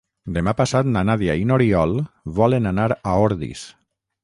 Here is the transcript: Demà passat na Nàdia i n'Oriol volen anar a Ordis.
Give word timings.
Demà 0.35 0.53
passat 0.61 0.89
na 0.93 1.03
Nàdia 1.09 1.35
i 1.41 1.45
n'Oriol 1.51 1.93
volen 2.41 2.73
anar 2.73 2.89
a 2.89 3.15
Ordis. 3.29 3.71